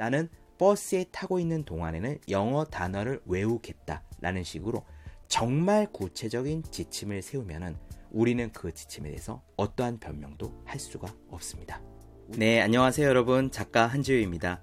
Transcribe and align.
나는 0.00 0.30
버스에 0.56 1.04
타고 1.12 1.38
있는 1.38 1.62
동안에는 1.62 2.20
영어 2.30 2.64
단어를 2.64 3.20
외우겠다. 3.26 4.02
라는 4.22 4.42
식으로 4.42 4.82
정말 5.28 5.86
구체적인 5.92 6.62
지침을 6.70 7.20
세우면은 7.20 7.76
우리는 8.10 8.50
그 8.50 8.72
지침에 8.72 9.10
대해서 9.10 9.42
어떠한 9.58 9.98
변명도 10.00 10.62
할 10.64 10.80
수가 10.80 11.14
없습니다. 11.28 11.82
네, 12.28 12.62
안녕하세요 12.62 13.06
여러분. 13.06 13.50
작가 13.50 13.86
한지우입니다. 13.86 14.62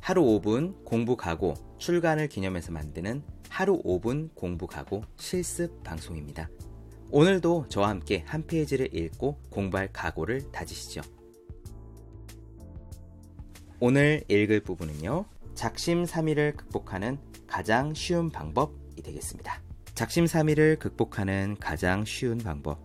하루 0.00 0.22
5분 0.22 0.82
공부 0.86 1.14
가고 1.14 1.52
출간을 1.76 2.28
기념해서 2.28 2.72
만드는 2.72 3.22
하루 3.50 3.82
5분 3.82 4.34
공부 4.34 4.66
가고 4.66 5.04
실습 5.18 5.82
방송입니다. 5.84 6.48
오늘도 7.10 7.66
저와 7.68 7.90
함께 7.90 8.24
한 8.26 8.46
페이지를 8.46 8.94
읽고 8.96 9.42
공부할 9.50 9.92
각오를 9.92 10.50
다지시죠. 10.50 11.02
오늘 13.82 14.22
읽을 14.28 14.60
부분은요. 14.60 15.24
작심삼일을 15.54 16.52
극복하는 16.52 17.16
가장 17.46 17.94
쉬운 17.94 18.28
방법이 18.28 19.02
되겠습니다. 19.02 19.62
작심삼일을 19.94 20.76
극복하는 20.78 21.56
가장 21.58 22.04
쉬운 22.04 22.36
방법. 22.36 22.78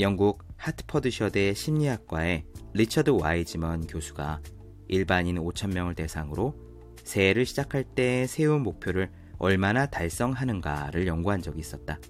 영국 0.00 0.42
하트퍼드셔대 0.56 1.54
심리학과의 1.54 2.44
리처드 2.72 3.10
와이즈먼 3.10 3.86
교수가 3.86 4.40
일반인 4.88 5.36
5천명을 5.36 5.94
대상으로 5.94 6.56
새해를 7.04 7.46
시작할 7.46 7.84
때 7.84 8.26
세운 8.26 8.64
목표를 8.64 9.12
얼마나 9.38 9.86
달성하는가를 9.86 11.06
연구한 11.06 11.42
적이 11.42 11.60
있었다. 11.60 12.00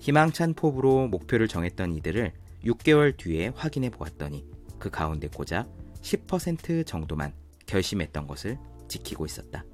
희망찬 0.00 0.52
포부로 0.52 1.08
목표를 1.08 1.48
정했던 1.48 1.94
이들을 1.94 2.34
6개월 2.66 3.16
뒤에 3.16 3.52
확인해 3.54 3.88
보았더니 3.88 4.44
그 4.78 4.90
가운데 4.90 5.28
고작 5.28 5.81
10% 6.02 6.86
정도만 6.86 7.32
결심했던 7.66 8.26
것을 8.26 8.58
지키고 8.88 9.24
있었다. 9.24 9.64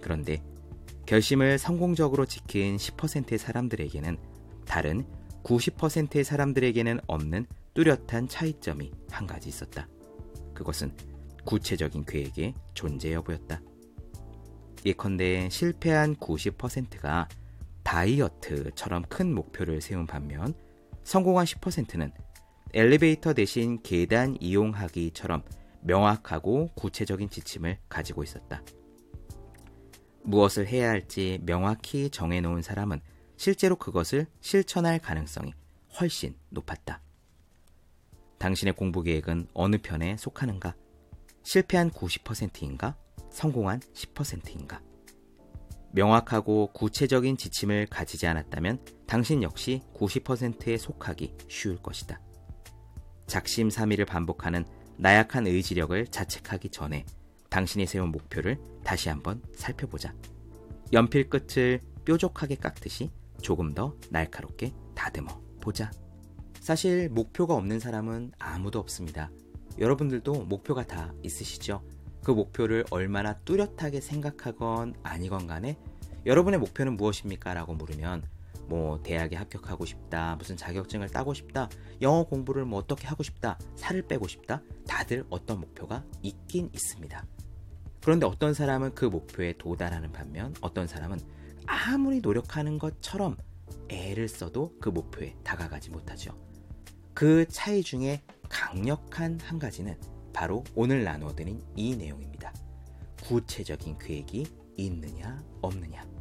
그런데 0.00 0.42
결심을 1.04 1.58
성공적으로 1.58 2.26
지킨 2.26 2.76
10%의 2.76 3.38
사람들에게는 3.38 4.18
다른 4.64 5.06
90%의 5.44 6.24
사람들에게는 6.24 7.00
없는 7.06 7.46
뚜렷한 7.74 8.28
차이점이 8.28 8.90
한 9.10 9.26
가지 9.26 9.48
있었다. 9.48 9.88
그것은 10.54 10.92
구체적인 11.44 12.04
계획의 12.04 12.54
존재 12.74 13.12
여부였다. 13.12 13.60
예컨대 14.84 15.48
실패한 15.50 16.16
90%가 16.16 17.28
다이어트처럼 17.82 19.02
큰 19.08 19.32
목표를 19.34 19.80
세운 19.80 20.06
반면 20.06 20.54
성공한 21.04 21.44
10%는 21.44 22.10
엘리베이터 22.74 23.32
대신 23.32 23.80
계단 23.82 24.36
이용하기처럼 24.40 25.42
명확하고 25.82 26.72
구체적인 26.74 27.30
지침을 27.30 27.78
가지고 27.88 28.22
있었다. 28.22 28.62
무엇을 30.22 30.66
해야 30.66 30.90
할지 30.90 31.38
명확히 31.42 32.10
정해놓은 32.10 32.62
사람은 32.62 33.00
실제로 33.36 33.76
그것을 33.76 34.26
실천할 34.40 34.98
가능성이 34.98 35.54
훨씬 35.98 36.34
높았다. 36.50 37.00
당신의 38.38 38.74
공부 38.74 39.02
계획은 39.02 39.48
어느 39.54 39.78
편에 39.80 40.16
속하는가? 40.16 40.74
실패한 41.44 41.90
90%인가? 41.90 42.96
성공한 43.30 43.80
10%인가? 43.80 44.82
명확하고 45.92 46.72
구체적인 46.72 47.36
지침을 47.36 47.86
가지지 47.86 48.26
않았다면 48.26 48.84
당신 49.06 49.42
역시 49.42 49.80
90%에 49.94 50.76
속하기 50.76 51.36
쉬울 51.48 51.76
것이다. 51.76 52.20
작심삼일을 53.26 54.04
반복하는 54.04 54.64
나약한 54.96 55.46
의지력을 55.46 56.06
자책하기 56.06 56.70
전에 56.70 57.04
당신이 57.50 57.86
세운 57.86 58.10
목표를 58.10 58.58
다시 58.84 59.08
한번 59.08 59.42
살펴보자. 59.54 60.14
연필 60.92 61.28
끝을 61.28 61.80
뾰족하게 62.04 62.56
깎듯이 62.56 63.10
조금 63.42 63.74
더 63.74 63.94
날카롭게 64.10 64.72
다듬어 64.94 65.40
보자. 65.60 65.90
사실 66.60 67.08
목표가 67.08 67.54
없는 67.54 67.80
사람은 67.80 68.32
아무도 68.38 68.78
없습니다. 68.78 69.30
여러분들도 69.78 70.44
목표가 70.44 70.84
다 70.86 71.12
있으시죠? 71.22 71.82
그 72.24 72.30
목표를 72.30 72.84
얼마나 72.90 73.34
뚜렷하게 73.40 74.00
생각하건 74.00 74.94
아니건 75.02 75.46
간에 75.46 75.78
여러분의 76.24 76.58
목표는 76.58 76.96
무엇입니까? 76.96 77.54
라고 77.54 77.74
물으면 77.74 78.22
뭐 78.68 79.02
대학에 79.02 79.36
합격하고 79.36 79.84
싶다, 79.84 80.36
무슨 80.36 80.56
자격증을 80.56 81.08
따고 81.08 81.34
싶다, 81.34 81.68
영어 82.02 82.24
공부를 82.24 82.64
뭐 82.64 82.78
어떻게 82.78 83.06
하고 83.06 83.22
싶다, 83.22 83.58
살을 83.76 84.02
빼고 84.02 84.26
싶다, 84.28 84.62
다들 84.86 85.24
어떤 85.30 85.60
목표가 85.60 86.04
있긴 86.22 86.70
있습니다. 86.72 87.24
그런데 88.02 88.26
어떤 88.26 88.54
사람은 88.54 88.94
그 88.94 89.04
목표에 89.04 89.54
도달하는 89.58 90.12
반면 90.12 90.54
어떤 90.60 90.86
사람은 90.86 91.18
아무리 91.66 92.20
노력하는 92.20 92.78
것처럼 92.78 93.36
애를 93.88 94.28
써도 94.28 94.72
그 94.80 94.88
목표에 94.88 95.34
다가가지 95.42 95.90
못하죠. 95.90 96.32
그 97.14 97.46
차이 97.48 97.82
중에 97.82 98.22
강력한 98.48 99.40
한 99.40 99.58
가지는 99.58 99.98
바로 100.32 100.62
오늘 100.74 101.02
나누어드린 101.02 101.62
이 101.74 101.96
내용입니다. 101.96 102.52
구체적인 103.22 103.98
계획이 103.98 104.46
있느냐, 104.76 105.42
없느냐. 105.62 106.15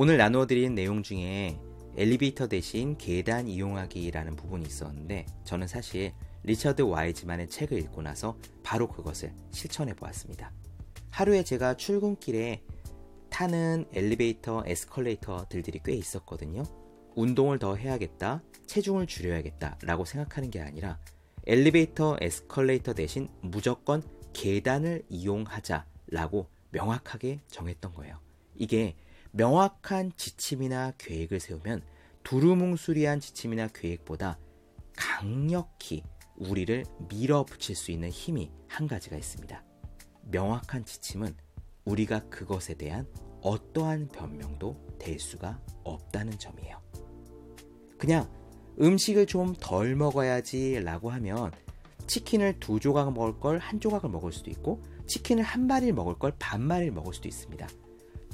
오늘 0.00 0.16
나누어드린 0.16 0.76
내용 0.76 1.02
중에 1.02 1.58
엘리베이터 1.96 2.46
대신 2.46 2.96
계단 2.96 3.48
이용하기라는 3.48 4.36
부분이 4.36 4.64
있었는데 4.64 5.26
저는 5.42 5.66
사실 5.66 6.12
리처드 6.44 6.82
와이즈만의 6.82 7.48
책을 7.48 7.76
읽고 7.80 8.02
나서 8.02 8.38
바로 8.62 8.86
그것을 8.86 9.32
실천해 9.50 9.94
보았습니다. 9.94 10.52
하루에 11.10 11.42
제가 11.42 11.76
출근길에 11.76 12.62
타는 13.28 13.86
엘리베이터, 13.92 14.62
에스컬레이터들이 14.64 15.80
꽤 15.84 15.94
있었거든요. 15.94 16.62
운동을 17.16 17.58
더 17.58 17.74
해야겠다, 17.74 18.44
체중을 18.68 19.08
줄여야겠다 19.08 19.78
라고 19.82 20.04
생각하는 20.04 20.52
게 20.52 20.60
아니라 20.60 21.00
엘리베이터, 21.44 22.16
에스컬레이터 22.20 22.94
대신 22.94 23.28
무조건 23.40 24.04
계단을 24.32 25.02
이용하자 25.08 25.86
라고 26.06 26.46
명확하게 26.70 27.40
정했던 27.48 27.94
거예요. 27.94 28.20
이게 28.54 28.94
명확한 29.32 30.12
지침이나 30.16 30.92
계획을 30.98 31.40
세우면 31.40 31.82
두루뭉술이한 32.24 33.20
지침이나 33.20 33.68
계획보다 33.68 34.38
강력히 34.96 36.02
우리를 36.36 36.84
밀어붙일 37.08 37.74
수 37.76 37.90
있는 37.90 38.10
힘이 38.10 38.50
한 38.68 38.86
가지가 38.86 39.16
있습니다. 39.16 39.64
명확한 40.30 40.84
지침은 40.84 41.34
우리가 41.84 42.28
그것에 42.28 42.74
대한 42.74 43.06
어떠한 43.40 44.08
변명도 44.08 44.98
될 44.98 45.18
수가 45.18 45.60
없다는 45.84 46.38
점이에요. 46.38 46.80
그냥 47.96 48.30
음식을 48.80 49.26
좀 49.26 49.54
덜 49.58 49.96
먹어야지 49.96 50.80
라고 50.80 51.10
하면 51.10 51.50
치킨을 52.06 52.58
두 52.60 52.78
조각 52.80 53.12
먹을 53.12 53.38
걸 53.40 53.58
한 53.58 53.80
조각을 53.80 54.10
먹을 54.10 54.32
수도 54.32 54.50
있고 54.50 54.82
치킨을 55.06 55.42
한 55.42 55.66
마리를 55.66 55.94
먹을 55.94 56.14
걸 56.14 56.32
반 56.38 56.62
마리를 56.62 56.92
먹을 56.92 57.12
수도 57.14 57.28
있습니다. 57.28 57.66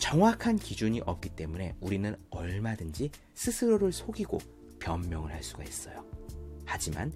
정확한 0.05 0.59
기준이 0.59 1.01
없기 1.07 1.31
때문에 1.31 1.77
우리는 1.81 2.15
얼마든지 2.29 3.11
스스로를 3.33 3.91
속이고 3.91 4.37
변명을 4.79 5.33
할 5.33 5.43
수가 5.43 5.65
있어요. 5.65 6.05
하지만 6.67 7.11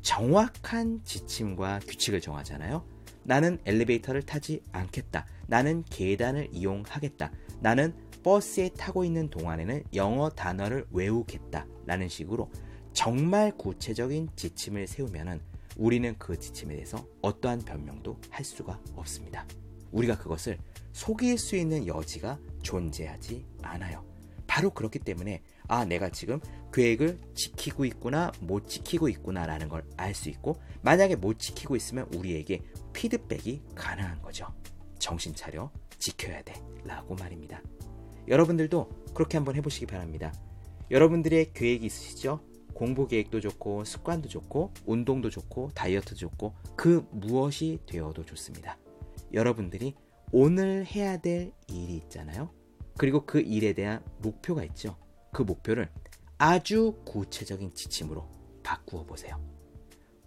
정확한 0.00 1.04
지침과 1.04 1.80
규칙을 1.80 2.22
정하잖아요. 2.22 2.82
나는 3.24 3.58
엘리베이터를 3.66 4.22
타지 4.22 4.62
않겠다. 4.72 5.26
나는 5.48 5.84
계단을 5.90 6.48
이용하겠다. 6.50 7.30
나는 7.60 7.92
버스에 8.22 8.70
타고 8.70 9.04
있는 9.04 9.28
동안에는 9.28 9.84
영어 9.92 10.30
단어를 10.30 10.86
외우겠다. 10.92 11.66
라는 11.84 12.08
식으로 12.08 12.50
정말 12.94 13.54
구체적인 13.54 14.30
지침을 14.36 14.86
세우면은 14.86 15.42
우리는 15.76 16.14
그 16.18 16.38
지침에 16.38 16.72
대해서 16.72 17.06
어떠한 17.20 17.66
변명도 17.66 18.16
할 18.30 18.46
수가 18.46 18.80
없습니다. 18.96 19.44
우리가 19.92 20.18
그것을 20.18 20.58
속일 20.92 21.38
수 21.38 21.56
있는 21.56 21.86
여지가 21.86 22.38
존재하지 22.62 23.46
않아요. 23.62 24.04
바로 24.46 24.70
그렇기 24.70 24.98
때문에 24.98 25.42
아 25.68 25.84
내가 25.84 26.08
지금 26.10 26.40
계획을 26.72 27.18
지키고 27.34 27.84
있구나 27.84 28.32
못 28.40 28.68
지키고 28.68 29.08
있구나라는 29.08 29.68
걸 29.68 29.84
알 29.96 30.14
수 30.14 30.28
있고 30.30 30.56
만약에 30.82 31.16
못 31.16 31.38
지키고 31.38 31.76
있으면 31.76 32.08
우리에게 32.14 32.62
피드백이 32.92 33.62
가능한 33.74 34.22
거죠. 34.22 34.46
정신 34.98 35.34
차려 35.34 35.70
지켜야 35.98 36.42
돼 36.42 36.54
라고 36.84 37.14
말입니다. 37.14 37.62
여러분들도 38.28 38.88
그렇게 39.14 39.36
한번 39.36 39.54
해보시기 39.56 39.86
바랍니다. 39.86 40.32
여러분들의 40.90 41.52
계획이 41.52 41.86
있으시죠? 41.86 42.40
공부 42.74 43.06
계획도 43.06 43.40
좋고 43.40 43.84
습관도 43.84 44.28
좋고 44.28 44.72
운동도 44.86 45.30
좋고 45.30 45.70
다이어트도 45.74 46.16
좋고 46.16 46.54
그 46.76 47.06
무엇이 47.12 47.78
되어도 47.86 48.24
좋습니다. 48.24 48.78
여러분들이 49.32 49.94
오늘 50.32 50.84
해야 50.86 51.16
될 51.16 51.52
일이 51.68 51.96
있잖아요. 51.96 52.50
그리고 52.96 53.24
그 53.26 53.40
일에 53.40 53.72
대한 53.72 54.04
목표가 54.18 54.64
있죠. 54.64 54.96
그 55.32 55.42
목표를 55.42 55.90
아주 56.38 57.00
구체적인 57.04 57.74
지침으로 57.74 58.28
바꾸어 58.62 59.04
보세요. 59.04 59.40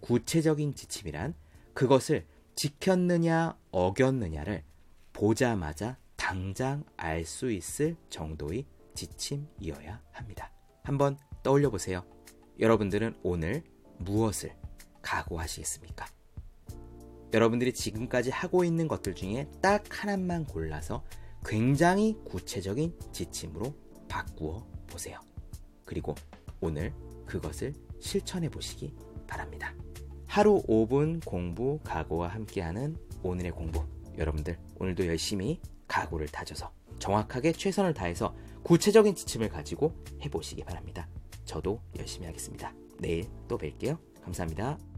구체적인 0.00 0.74
지침이란 0.74 1.34
그것을 1.72 2.26
지켰느냐 2.54 3.58
어겼느냐를 3.70 4.64
보자마자 5.12 5.98
당장 6.16 6.84
알 6.96 7.24
수 7.24 7.50
있을 7.50 7.96
정도의 8.10 8.66
지침이어야 8.94 10.00
합니다. 10.12 10.52
한번 10.82 11.18
떠올려 11.42 11.70
보세요. 11.70 12.04
여러분들은 12.58 13.18
오늘 13.22 13.62
무엇을 13.98 14.54
각오하시겠습니까? 15.02 16.06
여러분들이 17.34 17.74
지금까지 17.74 18.30
하고 18.30 18.62
있는 18.62 18.86
것들 18.86 19.14
중에 19.14 19.48
딱 19.60 19.84
하나만 19.90 20.44
골라서 20.44 21.04
굉장히 21.44 22.16
구체적인 22.24 22.96
지침으로 23.12 23.74
바꾸어 24.08 24.64
보세요. 24.86 25.18
그리고 25.84 26.14
오늘 26.60 26.94
그것을 27.26 27.74
실천해 27.98 28.48
보시기 28.48 28.94
바랍니다. 29.26 29.74
하루 30.26 30.62
5분 30.62 31.24
공부 31.24 31.80
각오와 31.82 32.28
함께하는 32.28 32.96
오늘의 33.24 33.50
공부. 33.50 33.84
여러분들 34.16 34.56
오늘도 34.78 35.04
열심히 35.06 35.60
각오를 35.88 36.28
다져서 36.28 36.70
정확하게 37.00 37.50
최선을 37.52 37.94
다해서 37.94 38.32
구체적인 38.62 39.16
지침을 39.16 39.48
가지고 39.48 39.92
해보시기 40.22 40.62
바랍니다. 40.62 41.08
저도 41.44 41.80
열심히 41.98 42.26
하겠습니다. 42.26 42.72
내일 43.00 43.28
또 43.48 43.58
뵐게요. 43.58 43.98
감사합니다. 44.22 44.93